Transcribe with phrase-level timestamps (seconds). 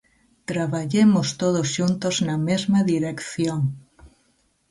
[0.49, 3.61] Traballemos todos xuntos na mesma dirección.